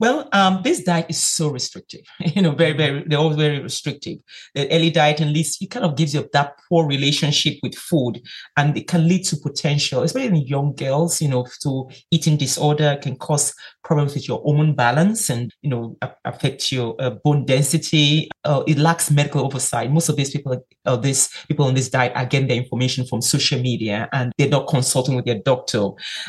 Well, 0.00 0.30
um, 0.32 0.62
this 0.64 0.82
diet 0.82 1.06
is 1.10 1.22
so 1.22 1.50
restrictive. 1.50 2.00
You 2.34 2.40
know, 2.40 2.52
very, 2.52 2.72
very, 2.72 3.04
they're 3.06 3.18
all 3.18 3.34
very 3.34 3.60
restrictive. 3.60 4.18
The 4.54 4.70
early 4.72 4.90
diet 4.90 5.20
and 5.20 5.30
least 5.32 5.62
it 5.62 5.70
kind 5.70 5.84
of 5.84 5.94
gives 5.94 6.14
you 6.14 6.26
that 6.32 6.54
poor 6.68 6.86
relationship 6.86 7.58
with 7.62 7.74
food, 7.74 8.22
and 8.56 8.76
it 8.78 8.88
can 8.88 9.06
lead 9.06 9.24
to 9.26 9.36
potential, 9.36 10.02
especially 10.02 10.40
in 10.40 10.46
young 10.46 10.74
girls. 10.74 11.20
You 11.20 11.28
know, 11.28 11.46
to 11.62 11.90
eating 12.10 12.38
disorder 12.38 12.98
can 13.02 13.16
cause 13.16 13.52
problems 13.82 14.14
with 14.14 14.28
your 14.28 14.40
hormone 14.40 14.74
balance 14.74 15.30
and 15.30 15.52
you 15.62 15.70
know 15.70 15.96
affect 16.24 16.70
your 16.70 16.94
uh, 16.98 17.10
bone 17.24 17.44
density. 17.44 18.28
Uh, 18.44 18.62
it 18.66 18.78
lacks 18.78 19.10
medical 19.10 19.44
oversight. 19.44 19.90
Most 19.90 20.08
of 20.08 20.16
these 20.16 20.30
people, 20.30 20.64
uh, 20.86 20.96
these 20.96 21.28
people 21.48 21.66
on 21.66 21.74
this 21.74 21.88
diet, 21.88 22.12
are 22.14 22.26
getting 22.26 22.48
their 22.48 22.56
information 22.56 23.06
from 23.06 23.20
social 23.20 23.60
media, 23.60 24.08
and 24.12 24.32
they're 24.38 24.48
not 24.48 24.68
consulting 24.68 25.16
with 25.16 25.24
their 25.24 25.40
doctor. 25.44 25.88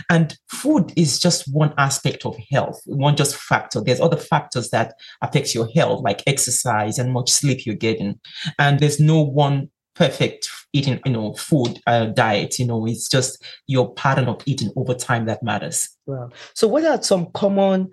And 0.09 0.37
food 0.49 0.93
is 0.95 1.19
just 1.19 1.45
one 1.53 1.73
aspect 1.77 2.25
of 2.25 2.37
health, 2.51 2.81
one 2.85 3.15
just 3.15 3.35
factor. 3.35 3.81
There's 3.81 4.01
other 4.01 4.17
factors 4.17 4.69
that 4.69 4.95
affect 5.21 5.53
your 5.53 5.67
health, 5.75 6.01
like 6.03 6.23
exercise 6.27 6.97
and 6.97 7.13
much 7.13 7.29
sleep 7.29 7.65
you're 7.65 7.75
getting. 7.75 8.19
And 8.59 8.79
there's 8.79 8.99
no 8.99 9.21
one 9.21 9.69
perfect 9.95 10.49
eating, 10.73 10.99
you 11.05 11.11
know, 11.11 11.33
food 11.33 11.79
uh, 11.87 12.05
diet. 12.05 12.59
You 12.59 12.67
know, 12.67 12.85
it's 12.85 13.07
just 13.09 13.43
your 13.67 13.93
pattern 13.93 14.27
of 14.27 14.41
eating 14.45 14.71
over 14.75 14.93
time 14.93 15.25
that 15.25 15.43
matters. 15.43 15.89
Wow. 16.05 16.29
So, 16.53 16.67
what 16.67 16.85
are 16.85 17.01
some 17.01 17.27
common 17.33 17.89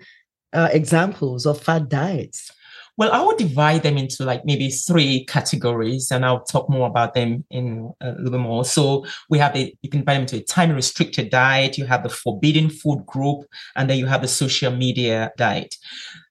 uh, 0.53 0.69
examples 0.71 1.45
of 1.45 1.61
fad 1.61 1.89
diets? 1.89 2.51
Well, 2.99 3.13
I 3.13 3.21
would 3.21 3.37
divide 3.37 3.83
them 3.83 3.97
into 3.97 4.25
like 4.25 4.43
maybe 4.43 4.69
three 4.69 5.23
categories, 5.23 6.11
and 6.11 6.25
I'll 6.25 6.43
talk 6.43 6.69
more 6.69 6.85
about 6.85 7.13
them 7.13 7.45
in 7.49 7.93
a 8.01 8.11
little 8.11 8.31
bit 8.31 8.41
more. 8.41 8.65
So 8.65 9.05
we 9.29 9.39
have 9.39 9.53
the 9.53 9.73
you 9.81 9.89
can 9.89 10.01
divide 10.01 10.15
them 10.15 10.21
into 10.23 10.35
a 10.35 10.43
time 10.43 10.69
restricted 10.73 11.29
diet, 11.29 11.77
you 11.77 11.85
have 11.85 12.03
the 12.03 12.09
forbidden 12.09 12.69
food 12.69 13.05
group, 13.05 13.45
and 13.77 13.89
then 13.89 13.99
you 13.99 14.05
have 14.05 14.21
the 14.21 14.27
social 14.27 14.75
media 14.75 15.31
diet. 15.37 15.75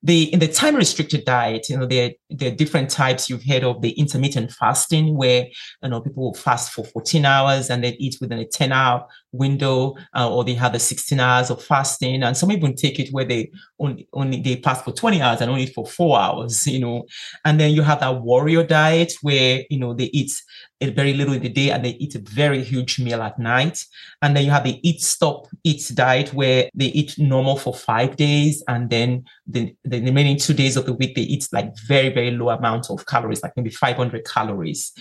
The 0.02 0.24
in 0.30 0.40
the 0.40 0.46
time 0.46 0.76
restricted 0.76 1.24
diet, 1.24 1.70
you 1.70 1.78
know, 1.78 1.86
there, 1.86 2.10
there 2.28 2.52
are 2.52 2.54
different 2.54 2.90
types. 2.90 3.30
You've 3.30 3.44
heard 3.44 3.64
of 3.64 3.80
the 3.80 3.92
intermittent 3.92 4.52
fasting, 4.52 5.16
where 5.16 5.46
you 5.82 5.88
know 5.88 6.02
people 6.02 6.34
fast 6.34 6.72
for 6.72 6.84
14 6.84 7.24
hours 7.24 7.70
and 7.70 7.82
then 7.82 7.94
eat 7.98 8.18
within 8.20 8.40
a 8.40 8.44
10 8.44 8.72
hour 8.72 9.06
window, 9.32 9.94
uh, 10.14 10.32
or 10.32 10.44
they 10.44 10.54
have 10.54 10.72
the 10.72 10.78
16 10.78 11.20
hours 11.20 11.50
of 11.50 11.62
fasting, 11.62 12.22
and 12.22 12.36
some 12.36 12.52
even 12.52 12.74
take 12.74 12.98
it 12.98 13.10
where 13.12 13.24
they 13.24 13.50
only 13.78 14.08
only 14.12 14.40
they 14.40 14.56
fast 14.56 14.84
for 14.84 14.92
20 14.92 15.20
hours 15.20 15.40
and 15.40 15.50
only 15.50 15.66
for 15.66 15.86
four 15.86 16.18
hours 16.18 16.66
you 16.78 16.80
know. 16.80 17.04
And 17.44 17.58
then 17.58 17.72
you 17.72 17.82
have 17.82 18.00
that 18.00 18.22
warrior 18.22 18.64
diet 18.64 19.12
where, 19.22 19.64
you 19.70 19.78
know, 19.78 19.94
they 19.94 20.04
eat 20.04 20.32
very 20.80 21.12
little 21.12 21.34
in 21.34 21.42
the 21.42 21.48
day 21.48 21.70
and 21.70 21.84
they 21.84 21.90
eat 21.90 22.14
a 22.14 22.20
very 22.20 22.62
huge 22.62 23.00
meal 23.00 23.20
at 23.22 23.38
night. 23.38 23.84
And 24.22 24.36
then 24.36 24.44
you 24.44 24.50
have 24.50 24.64
the 24.64 24.78
eat, 24.88 25.00
stop, 25.00 25.46
eat 25.64 25.90
diet 25.94 26.32
where 26.32 26.70
they 26.74 26.86
eat 26.86 27.18
normal 27.18 27.56
for 27.56 27.74
five 27.74 28.16
days. 28.16 28.62
And 28.68 28.88
then 28.88 29.24
the, 29.46 29.74
the 29.84 30.00
remaining 30.00 30.38
two 30.38 30.54
days 30.54 30.76
of 30.76 30.86
the 30.86 30.92
week, 30.92 31.16
they 31.16 31.22
eat 31.22 31.48
like 31.52 31.76
very, 31.86 32.10
very 32.10 32.30
low 32.30 32.50
amount 32.50 32.90
of 32.90 33.06
calories, 33.06 33.42
like 33.42 33.52
maybe 33.56 33.70
500 33.70 34.24
calories. 34.24 34.92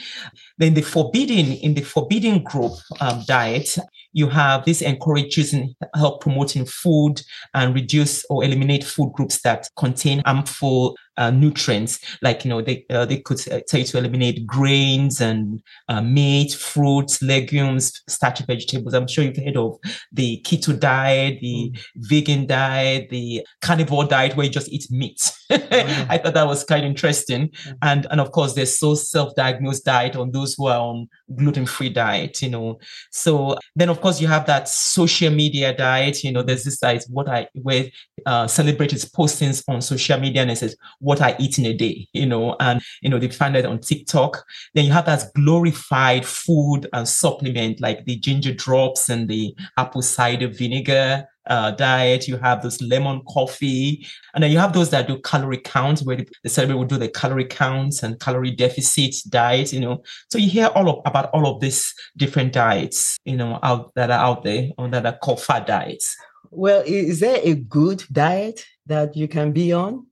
Then 0.57 0.73
the 0.73 0.81
forbidden, 0.81 1.53
in 1.53 1.75
the 1.75 1.83
forbidden 1.83 2.43
group 2.43 2.73
um, 2.99 3.23
diet, 3.27 3.77
you 4.17 4.27
have 4.27 4.65
this 4.65 4.81
encourage 4.81 5.37
using 5.37 5.75
help 5.93 6.21
promoting 6.21 6.65
food 6.65 7.21
and 7.53 7.75
reduce 7.75 8.25
or 8.31 8.43
eliminate 8.43 8.83
food 8.83 9.13
groups 9.13 9.41
that 9.43 9.69
contain 9.77 10.23
harmful 10.25 10.97
uh, 11.17 11.31
nutrients. 11.31 11.99
Like 12.21 12.45
you 12.45 12.49
know, 12.49 12.61
they 12.61 12.85
uh, 12.89 13.05
they 13.05 13.17
could 13.17 13.39
uh, 13.51 13.61
tell 13.67 13.79
you 13.79 13.85
to 13.87 13.97
eliminate 13.97 14.45
grains 14.45 15.19
and 15.21 15.61
uh, 15.89 16.01
meat, 16.01 16.53
fruits, 16.53 17.21
legumes, 17.21 18.01
starchy 18.07 18.43
vegetables. 18.45 18.93
I'm 18.93 19.07
sure 19.07 19.23
you've 19.23 19.37
heard 19.37 19.57
of 19.57 19.77
the 20.11 20.41
keto 20.45 20.79
diet, 20.79 21.39
the 21.41 21.71
mm. 21.71 21.79
vegan 21.95 22.45
diet, 22.45 23.09
the 23.09 23.45
carnivore 23.61 24.05
diet 24.05 24.35
where 24.35 24.45
you 24.45 24.51
just 24.51 24.69
eat 24.69 24.87
meat. 24.91 25.31
mm. 25.51 26.05
I 26.09 26.17
thought 26.17 26.33
that 26.35 26.47
was 26.47 26.63
quite 26.63 26.83
interesting. 26.83 27.49
Mm. 27.49 27.77
And 27.81 28.07
and 28.11 28.21
of 28.21 28.31
course, 28.31 28.53
there's 28.53 28.79
so 28.79 28.95
self-diagnosed 28.95 29.85
diet 29.85 30.15
on 30.15 30.31
those 30.31 30.53
who 30.53 30.67
are 30.67 30.79
on 30.79 31.07
gluten-free 31.35 31.89
diet. 31.89 32.41
You 32.41 32.49
know, 32.49 32.79
so 33.11 33.57
then 33.75 33.89
of 33.89 34.01
course 34.01 34.21
you 34.21 34.27
have 34.27 34.45
that 34.45 34.69
social 34.69 35.31
media 35.31 35.75
diet. 35.75 36.23
You 36.23 36.31
know, 36.31 36.43
there's 36.43 36.63
this 36.63 36.79
diet 36.79 37.03
what 37.09 37.27
I 37.27 37.47
where 37.53 37.85
uh, 38.25 38.47
celebrities 38.47 39.05
posting 39.05 39.53
on 39.67 39.81
social 39.81 40.19
media 40.19 40.41
and 40.41 40.51
it 40.51 40.57
says 40.57 40.75
what 41.07 41.21
I 41.21 41.37
eat 41.39 41.57
in 41.57 41.65
a 41.65 41.73
day, 41.73 42.05
you 42.11 42.25
know, 42.25 42.57
and, 42.59 42.81
you 43.01 43.09
know, 43.09 43.17
they 43.17 43.29
find 43.29 43.55
it 43.55 43.65
on 43.65 43.79
TikTok. 43.79 44.43
Then 44.73 44.83
you 44.83 44.91
have 44.91 45.05
that 45.05 45.31
glorified 45.35 46.25
food 46.25 46.89
and 46.91 47.07
supplement 47.07 47.79
like 47.79 48.03
the 48.03 48.17
ginger 48.17 48.53
drops 48.53 49.07
and 49.07 49.29
the 49.29 49.55
apple 49.77 50.01
cider 50.01 50.49
vinegar 50.49 51.25
uh, 51.49 51.71
diet. 51.71 52.27
You 52.27 52.35
have 52.35 52.61
this 52.61 52.81
lemon 52.81 53.21
coffee. 53.29 54.05
And 54.33 54.43
then 54.43 54.51
you 54.51 54.57
have 54.57 54.73
those 54.73 54.89
that 54.89 55.07
do 55.07 55.17
calorie 55.21 55.59
counts 55.59 56.03
where 56.03 56.17
the 56.43 56.49
celebrity 56.49 56.77
will 56.77 56.85
do 56.85 56.97
the 56.97 57.07
calorie 57.07 57.45
counts 57.45 58.03
and 58.03 58.19
calorie 58.19 58.51
deficit 58.51 59.15
diet, 59.29 59.71
you 59.71 59.79
know. 59.79 60.03
So 60.29 60.37
you 60.37 60.49
hear 60.49 60.67
all 60.75 60.89
of, 60.89 61.01
about 61.05 61.29
all 61.31 61.47
of 61.47 61.61
these 61.61 61.93
different 62.17 62.51
diets, 62.51 63.15
you 63.23 63.37
know, 63.37 63.59
out 63.63 63.93
that 63.95 64.11
are 64.11 64.19
out 64.19 64.43
there 64.43 64.71
or 64.77 64.89
that 64.89 65.05
are 65.05 65.17
called 65.17 65.41
fad 65.41 65.67
diets. 65.67 66.17
Well, 66.51 66.83
is 66.85 67.21
there 67.21 67.39
a 67.43 67.55
good 67.55 68.03
diet 68.11 68.65
that 68.87 69.15
you 69.15 69.29
can 69.29 69.53
be 69.53 69.71
on? 69.71 70.06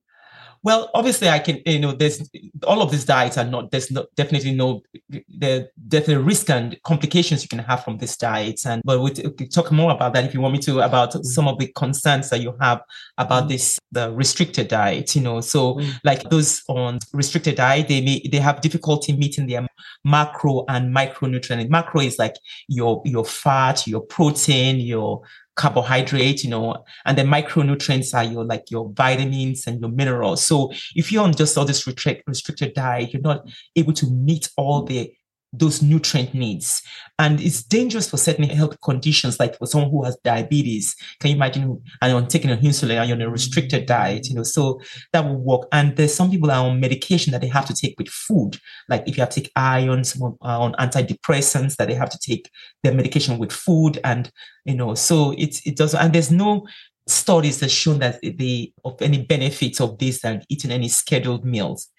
Well, 0.66 0.90
obviously, 0.96 1.30
I 1.30 1.38
can, 1.38 1.62
you 1.64 1.78
know, 1.78 1.92
there's 1.92 2.28
all 2.64 2.82
of 2.82 2.90
these 2.90 3.06
diets 3.06 3.38
are 3.38 3.44
not, 3.46 3.70
there's 3.70 3.92
no, 3.92 4.08
definitely 4.16 4.56
no, 4.56 4.82
there 5.30 5.70
definitely 5.88 6.24
risk 6.24 6.50
and 6.50 6.76
complications 6.82 7.44
you 7.44 7.50
can 7.50 7.60
have 7.60 7.84
from 7.84 8.00
these 8.00 8.18
diets. 8.18 8.66
And, 8.66 8.82
but 8.84 9.00
we 9.00 9.12
will 9.12 9.48
talk 9.50 9.72
more 9.72 9.92
about 9.92 10.14
that 10.14 10.24
if 10.24 10.34
you 10.34 10.42
want 10.42 10.54
me 10.54 10.60
to, 10.62 10.80
about 10.80 11.12
mm-hmm. 11.12 11.22
some 11.22 11.48
of 11.48 11.60
the 11.60 11.68
concerns 11.76 12.32
that 12.32 12.42
you 12.42 12.56
have 12.60 12.82
about 13.20 13.42
mm-hmm. 13.44 13.50
this, 13.50 13.80
the 13.92 14.12
restricted 14.12 14.68
diet, 14.70 15.16
you 15.16 15.22
know. 15.22 15.40
So, 15.40 15.76
mm-hmm. 15.76 15.98
like 16.04 16.28
those 16.32 16.64
on 16.68 16.98
restricted 17.14 17.58
diet, 17.58 17.88
they 17.88 18.02
may, 18.02 18.28
they 18.32 18.40
have 18.40 18.62
difficulty 18.62 19.16
meeting 19.16 19.46
their 19.46 19.68
macro 20.04 20.66
and 20.68 20.96
micronutrient. 20.96 21.70
Macro 21.70 22.02
is 22.02 22.18
like 22.18 22.38
your, 22.68 23.04
your 23.06 23.24
fat, 23.24 23.86
your 23.86 24.02
protein, 24.02 24.80
your 24.80 25.22
carbohydrate, 25.56 26.44
you 26.44 26.50
know, 26.50 26.84
and 27.06 27.18
the 27.18 27.24
micronutrients 27.24 28.14
are 28.14 28.24
your 28.24 28.44
like 28.44 28.70
your 28.70 28.90
vitamins 28.90 29.68
and 29.68 29.80
your 29.80 29.90
minerals. 29.90 30.44
So 30.44 30.72
if 30.96 31.12
you're 31.12 31.24
on 31.24 31.34
just 31.34 31.58
all 31.58 31.66
this 31.66 31.88
restricted 31.88 32.74
diet, 32.74 33.14
you're 33.14 33.22
not 33.22 33.48
able 33.76 33.94
to 33.94 34.10
meet 34.10 34.50
all 34.58 34.84
the 34.84 35.14
those 35.60 35.82
nutrient 35.82 36.34
needs. 36.34 36.82
And 37.18 37.40
it's 37.40 37.64
dangerous 37.64 38.10
for 38.10 38.18
certain 38.18 38.44
health 38.44 38.80
conditions, 38.82 39.40
like 39.40 39.58
for 39.58 39.66
someone 39.66 39.90
who 39.90 40.04
has 40.04 40.18
diabetes. 40.24 40.96
Can 41.20 41.30
you 41.30 41.36
imagine? 41.36 41.82
And 42.02 42.12
you're 42.12 42.22
taking 42.28 42.52
an 42.52 42.60
insulin 42.60 43.00
and 43.00 43.10
you're 43.10 43.18
on 43.18 43.22
a 43.22 43.30
restricted 43.30 43.86
diet, 43.86 44.28
you 44.28 44.36
know, 44.36 44.44
so 44.44 44.82
that 45.14 45.26
will 45.26 45.38
work. 45.38 45.68
And 45.72 45.96
there's 45.96 46.14
some 46.14 46.30
people 46.30 46.52
are 46.52 46.66
on 46.66 46.80
medication 46.80 47.32
that 47.32 47.42
they 47.42 47.48
have 47.48 47.66
to 47.68 47.74
take 47.74 47.96
with 47.98 48.10
food. 48.10 48.58
Like 48.90 49.08
if 49.08 49.18
you 49.18 49.22
have 49.22 49.30
to 49.30 49.42
take 49.42 49.52
iron, 49.56 50.04
some 50.04 50.38
are 50.42 50.58
uh, 50.58 50.60
on 50.60 50.74
antidepressants 50.74 51.78
that 51.78 51.88
they 51.88 51.94
have 51.94 52.10
to 52.10 52.20
take 52.20 52.50
their 52.84 52.94
medication 52.94 53.38
with 53.38 53.52
food. 53.52 54.00
And, 54.04 54.30
you 54.66 54.76
know, 54.76 54.94
so 54.96 55.32
it, 55.38 55.62
it 55.66 55.78
doesn't, 55.78 56.00
and 56.00 56.14
there's 56.14 56.32
no 56.32 56.68
studies 57.08 57.60
that 57.60 57.70
shown 57.70 58.00
that 58.00 58.20
the 58.22 58.74
of 58.84 59.00
any 59.02 59.24
benefits 59.24 59.80
of 59.80 59.98
this 60.00 60.24
and 60.26 60.44
eating 60.50 60.72
any 60.72 60.90
scheduled 60.90 61.46
meals. 61.46 61.90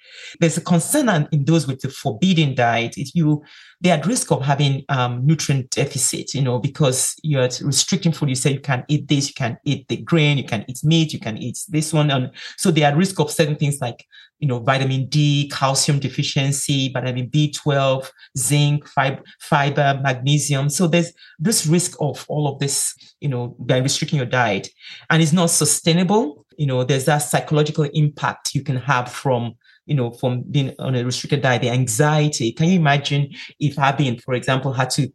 There's 0.40 0.56
a 0.56 0.60
concern 0.60 1.28
in 1.32 1.44
those 1.44 1.66
with 1.66 1.80
the 1.80 1.88
forbidden 1.88 2.54
diet. 2.54 2.96
If 2.96 3.14
you 3.14 3.42
they're 3.80 3.98
at 3.98 4.06
risk 4.06 4.32
of 4.32 4.42
having 4.42 4.84
um, 4.88 5.26
nutrient 5.26 5.70
deficit, 5.70 6.34
you 6.34 6.42
know, 6.42 6.58
because 6.58 7.14
you're 7.22 7.48
restricting 7.62 8.12
food. 8.12 8.30
You 8.30 8.34
say 8.34 8.52
you 8.52 8.60
can 8.60 8.84
eat 8.88 9.06
this, 9.06 9.28
you 9.28 9.34
can 9.34 9.58
eat 9.64 9.86
the 9.88 9.98
grain, 9.98 10.38
you 10.38 10.44
can 10.44 10.64
eat 10.66 10.82
meat, 10.82 11.12
you 11.12 11.20
can 11.20 11.36
eat 11.36 11.58
this 11.68 11.92
one, 11.92 12.10
and 12.10 12.30
so 12.56 12.70
they're 12.70 12.90
at 12.90 12.96
risk 12.96 13.20
of 13.20 13.30
certain 13.30 13.56
things 13.56 13.80
like 13.80 14.06
you 14.38 14.48
know 14.48 14.58
vitamin 14.58 15.06
D, 15.08 15.50
calcium 15.52 15.98
deficiency, 15.98 16.90
vitamin 16.92 17.28
B12, 17.30 18.10
zinc, 18.36 18.86
fiber, 18.88 19.22
fiber, 19.40 20.00
magnesium. 20.02 20.68
So 20.70 20.86
there's 20.86 21.12
this 21.38 21.66
risk 21.66 21.96
of 22.00 22.24
all 22.28 22.48
of 22.48 22.58
this, 22.58 22.94
you 23.20 23.28
know, 23.28 23.56
by 23.58 23.78
restricting 23.78 24.18
your 24.18 24.26
diet, 24.26 24.68
and 25.10 25.22
it's 25.22 25.32
not 25.32 25.50
sustainable. 25.50 26.44
You 26.58 26.66
know, 26.66 26.84
there's 26.84 27.04
that 27.04 27.18
psychological 27.18 27.84
impact 27.84 28.54
you 28.54 28.62
can 28.62 28.76
have 28.76 29.10
from 29.10 29.54
you 29.86 29.94
know, 29.94 30.10
from 30.10 30.42
being 30.50 30.74
on 30.80 30.96
a 30.96 31.04
restricted 31.04 31.42
diet, 31.42 31.62
the 31.62 31.70
anxiety. 31.70 32.52
Can 32.52 32.68
you 32.68 32.78
imagine 32.78 33.30
if 33.60 33.76
Abin, 33.76 34.20
for 34.20 34.34
example, 34.34 34.72
had 34.72 34.90
to, 34.90 35.08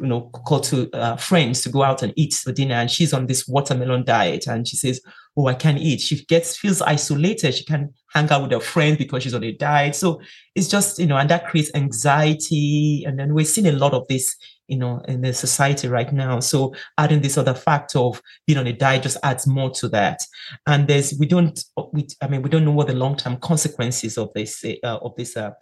you 0.00 0.06
know, 0.06 0.22
call 0.22 0.60
to 0.60 0.90
uh, 0.92 1.16
friends 1.16 1.62
to 1.62 1.70
go 1.70 1.82
out 1.82 2.02
and 2.02 2.12
eat 2.16 2.34
for 2.34 2.52
dinner 2.52 2.74
and 2.74 2.90
she's 2.90 3.12
on 3.12 3.26
this 3.26 3.46
watermelon 3.46 4.04
diet 4.04 4.46
and 4.46 4.66
she 4.66 4.76
says, 4.76 5.00
Oh, 5.38 5.48
I 5.48 5.54
can't 5.54 5.78
eat. 5.78 6.00
She 6.00 6.24
gets, 6.24 6.56
feels 6.56 6.80
isolated. 6.80 7.54
She 7.54 7.64
can't 7.64 7.92
hang 8.14 8.30
out 8.30 8.42
with 8.42 8.52
her 8.52 8.60
friends 8.60 8.96
because 8.96 9.22
she's 9.22 9.34
on 9.34 9.44
a 9.44 9.52
diet. 9.52 9.94
So 9.94 10.20
it's 10.54 10.68
just, 10.68 10.98
you 10.98 11.06
know, 11.06 11.18
and 11.18 11.28
that 11.28 11.46
creates 11.46 11.70
anxiety. 11.74 13.04
And 13.06 13.18
then 13.18 13.34
we're 13.34 13.44
seeing 13.44 13.66
a 13.66 13.72
lot 13.72 13.92
of 13.92 14.08
this 14.08 14.34
you 14.68 14.76
know, 14.76 15.00
in 15.06 15.20
the 15.20 15.32
society 15.32 15.88
right 15.88 16.12
now. 16.12 16.40
So 16.40 16.74
adding 16.98 17.20
this 17.20 17.38
other 17.38 17.54
factor 17.54 17.98
of 17.98 18.20
being 18.46 18.58
on 18.58 18.66
a 18.66 18.72
diet 18.72 19.02
just 19.02 19.18
adds 19.22 19.46
more 19.46 19.70
to 19.70 19.88
that. 19.90 20.20
And 20.66 20.88
there's, 20.88 21.14
we 21.18 21.26
don't, 21.26 21.58
we, 21.92 22.06
I 22.20 22.28
mean, 22.28 22.42
we 22.42 22.50
don't 22.50 22.64
know 22.64 22.72
what 22.72 22.88
the 22.88 22.94
long-term 22.94 23.38
consequences 23.38 24.18
of 24.18 24.32
this, 24.34 24.64
uh, 24.64 24.96
of 24.96 25.14
this 25.16 25.36
are. 25.36 25.56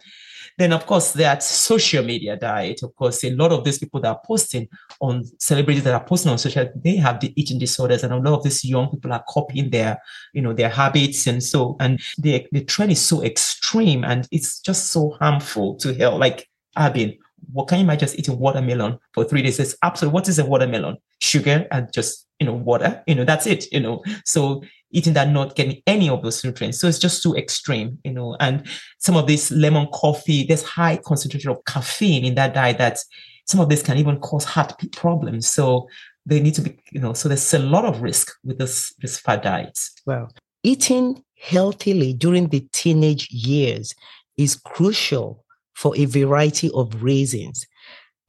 Then, 0.57 0.73
of 0.73 0.85
course, 0.85 1.11
that 1.13 1.43
social 1.43 2.03
media 2.03 2.35
diet. 2.35 2.83
Of 2.83 2.95
course, 2.95 3.23
a 3.23 3.31
lot 3.31 3.51
of 3.51 3.63
these 3.63 3.79
people 3.79 3.99
that 4.01 4.09
are 4.09 4.21
posting 4.25 4.67
on 5.01 5.23
celebrities 5.39 5.83
that 5.83 5.93
are 5.93 6.03
posting 6.03 6.31
on 6.31 6.37
social, 6.37 6.69
they 6.75 6.95
have 6.97 7.19
the 7.19 7.33
eating 7.39 7.59
disorders, 7.59 8.03
and 8.03 8.13
a 8.13 8.17
lot 8.17 8.37
of 8.37 8.43
these 8.43 8.63
young 8.63 8.89
people 8.89 9.13
are 9.13 9.23
copying 9.29 9.69
their, 9.69 9.97
you 10.33 10.41
know, 10.41 10.53
their 10.53 10.69
habits, 10.69 11.27
and 11.27 11.43
so, 11.43 11.75
and 11.79 12.01
the 12.17 12.45
the 12.51 12.63
trend 12.63 12.91
is 12.91 13.01
so 13.01 13.23
extreme, 13.23 14.03
and 14.03 14.27
it's 14.31 14.59
just 14.59 14.91
so 14.91 15.11
harmful 15.19 15.75
to 15.77 15.93
health. 15.93 16.19
Like 16.19 16.47
been 16.93 17.17
what 17.51 17.67
can 17.67 17.79
you 17.79 17.83
imagine 17.83 17.99
just 18.07 18.17
eating 18.17 18.39
watermelon 18.39 18.99
for 19.13 19.23
three 19.23 19.41
days? 19.41 19.59
It's 19.59 19.75
absolutely 19.83 20.13
what 20.13 20.27
is 20.27 20.39
a 20.39 20.45
watermelon? 20.45 20.97
Sugar 21.19 21.67
and 21.71 21.91
just 21.93 22.27
you 22.39 22.45
know 22.45 22.53
water. 22.53 23.03
You 23.07 23.15
know 23.15 23.23
that's 23.25 23.47
it. 23.47 23.71
You 23.71 23.79
know 23.79 24.03
so 24.25 24.63
eating 24.91 25.13
that 25.13 25.29
not 25.29 25.55
getting 25.55 25.81
any 25.87 26.09
of 26.09 26.23
those 26.23 26.43
nutrients. 26.43 26.79
So 26.79 26.87
it's 26.87 26.99
just 26.99 27.23
too 27.23 27.35
extreme. 27.35 27.99
You 28.03 28.13
know 28.13 28.37
and 28.39 28.67
some 28.99 29.15
of 29.15 29.27
this 29.27 29.51
lemon 29.51 29.87
coffee, 29.93 30.43
there's 30.43 30.63
high 30.63 30.97
concentration 30.97 31.51
of 31.51 31.63
caffeine 31.65 32.25
in 32.25 32.35
that 32.35 32.53
diet 32.53 32.77
that 32.77 32.99
some 33.45 33.59
of 33.59 33.69
this 33.69 33.83
can 33.83 33.97
even 33.97 34.19
cause 34.19 34.43
heart 34.43 34.73
problems. 34.93 35.49
So 35.49 35.87
they 36.25 36.39
need 36.39 36.55
to 36.55 36.61
be 36.61 36.79
you 36.91 36.99
know 36.99 37.13
so 37.13 37.29
there's 37.29 37.53
a 37.53 37.59
lot 37.59 37.85
of 37.85 38.01
risk 38.01 38.31
with 38.43 38.57
this 38.57 38.93
this 38.99 39.19
fad 39.19 39.41
diet. 39.41 39.77
Well, 40.05 40.29
eating 40.63 41.23
healthily 41.37 42.13
during 42.13 42.47
the 42.47 42.67
teenage 42.71 43.29
years 43.31 43.93
is 44.37 44.55
crucial 44.55 45.43
for 45.73 45.95
a 45.97 46.05
variety 46.05 46.71
of 46.73 47.03
reasons, 47.03 47.65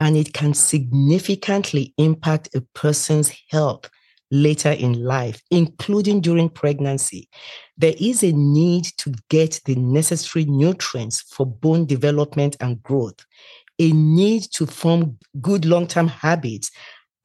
and 0.00 0.16
it 0.16 0.32
can 0.32 0.52
significantly 0.52 1.94
impact 1.96 2.54
a 2.54 2.60
person's 2.74 3.32
health 3.50 3.88
later 4.30 4.70
in 4.70 5.04
life, 5.04 5.42
including 5.50 6.20
during 6.20 6.48
pregnancy. 6.48 7.28
There 7.76 7.94
is 7.98 8.22
a 8.22 8.32
need 8.32 8.84
to 8.98 9.14
get 9.28 9.60
the 9.64 9.74
necessary 9.76 10.44
nutrients 10.44 11.22
for 11.22 11.46
bone 11.46 11.86
development 11.86 12.56
and 12.60 12.82
growth, 12.82 13.24
a 13.78 13.92
need 13.92 14.42
to 14.52 14.66
form 14.66 15.18
good 15.40 15.64
long 15.64 15.86
term 15.86 16.08
habits, 16.08 16.70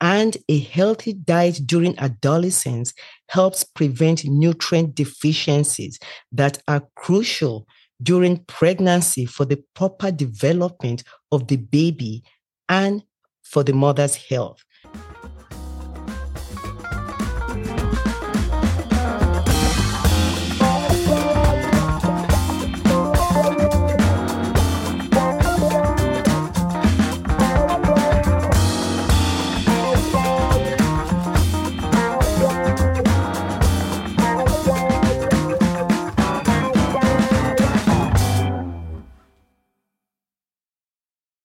and 0.02 0.36
a 0.50 0.60
healthy 0.60 1.14
diet 1.14 1.62
during 1.66 1.98
adolescence 2.00 2.94
helps 3.30 3.64
prevent 3.64 4.26
nutrient 4.26 4.96
deficiencies 4.96 6.00
that 6.32 6.62
are 6.68 6.88
crucial 6.96 7.68
during 8.02 8.44
pregnancy 8.46 9.26
for 9.26 9.46
the 9.46 9.64
proper 9.76 10.12
development 10.12 11.04
of 11.32 11.48
the 11.48 11.58
baby 11.58 12.24
and 12.68 13.04
for 13.44 13.64
the 13.64 13.74
mother's 13.74 14.16
health. 14.16 14.64